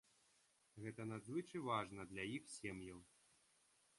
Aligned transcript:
Гэта 0.85 1.05
надзвычай 1.09 1.61
важна 1.69 2.07
для 2.13 2.25
іх 2.37 2.43
сем'яў. 2.57 2.99